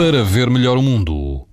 para 0.00 0.24
ver 0.24 0.48
melhor 0.48 0.78
o 0.78 0.82
mundo. 0.82 1.46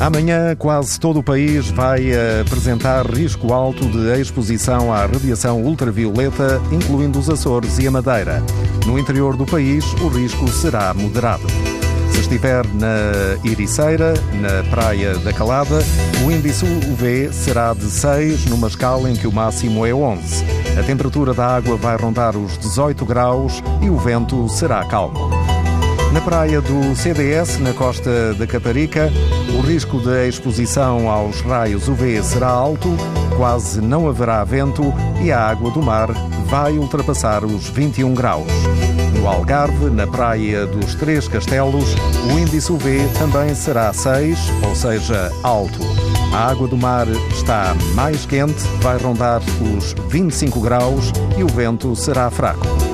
Amanhã, 0.00 0.56
quase 0.56 0.98
todo 0.98 1.18
o 1.18 1.22
país 1.22 1.68
vai 1.68 2.08
apresentar 2.40 3.04
risco 3.04 3.52
alto 3.52 3.86
de 3.86 4.18
exposição 4.18 4.90
à 4.90 5.04
radiação 5.04 5.62
ultravioleta, 5.62 6.62
incluindo 6.72 7.18
os 7.18 7.28
Açores 7.28 7.78
e 7.78 7.86
a 7.86 7.90
Madeira. 7.90 8.42
No 8.86 8.98
interior 8.98 9.36
do 9.36 9.44
país, 9.44 9.84
o 10.00 10.08
risco 10.08 10.48
será 10.48 10.94
moderado. 10.94 11.46
Se 12.10 12.20
estiver 12.20 12.64
na 12.76 13.36
Ericeira, 13.46 14.14
na 14.32 14.66
Praia 14.70 15.18
da 15.18 15.32
Calada, 15.34 15.80
o 16.24 16.30
índice 16.30 16.64
UV 16.64 17.30
será 17.34 17.74
de 17.74 17.90
6, 17.90 18.46
numa 18.46 18.68
escala 18.68 19.10
em 19.10 19.14
que 19.14 19.26
o 19.26 19.32
máximo 19.32 19.84
é 19.84 19.92
11. 19.92 20.63
A 20.78 20.82
temperatura 20.82 21.32
da 21.32 21.46
água 21.46 21.76
vai 21.76 21.96
rondar 21.96 22.36
os 22.36 22.58
18 22.58 23.04
graus 23.04 23.62
e 23.80 23.88
o 23.88 23.96
vento 23.96 24.48
será 24.48 24.84
calmo. 24.84 25.43
Na 26.14 26.20
praia 26.20 26.60
do 26.60 26.94
CDS, 26.94 27.58
na 27.58 27.72
costa 27.72 28.32
da 28.34 28.46
Caparica, 28.46 29.10
o 29.58 29.60
risco 29.60 29.98
de 29.98 30.28
exposição 30.28 31.10
aos 31.10 31.40
raios 31.40 31.88
UV 31.88 32.22
será 32.22 32.50
alto, 32.50 32.88
quase 33.36 33.80
não 33.80 34.08
haverá 34.08 34.44
vento 34.44 34.94
e 35.20 35.32
a 35.32 35.40
água 35.40 35.72
do 35.72 35.82
mar 35.82 36.12
vai 36.46 36.78
ultrapassar 36.78 37.44
os 37.44 37.68
21 37.68 38.14
graus. 38.14 38.46
No 39.18 39.26
Algarve, 39.26 39.90
na 39.90 40.06
praia 40.06 40.66
dos 40.66 40.94
Três 40.94 41.26
Castelos, 41.26 41.96
o 42.32 42.38
índice 42.38 42.70
UV 42.70 43.08
também 43.18 43.52
será 43.52 43.92
6, 43.92 44.38
ou 44.68 44.76
seja, 44.76 45.32
alto. 45.42 45.80
A 46.32 46.48
água 46.48 46.68
do 46.68 46.76
mar 46.76 47.08
está 47.32 47.74
mais 47.96 48.24
quente, 48.24 48.62
vai 48.80 48.98
rondar 48.98 49.42
os 49.76 49.92
25 50.10 50.60
graus 50.60 51.10
e 51.36 51.42
o 51.42 51.48
vento 51.48 51.96
será 51.96 52.30
fraco. 52.30 52.93